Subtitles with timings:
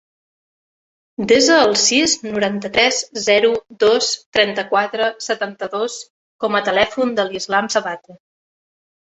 [1.31, 3.51] Desa el sis, noranta-tres, zero,
[3.83, 6.01] dos, trenta-quatre, setanta-dos
[6.47, 8.19] com a telèfon de l'Islam Sabate.